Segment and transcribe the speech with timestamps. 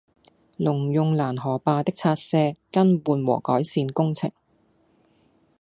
[0.57, 4.31] 農用攔河壩的拆卸、更換和改善工程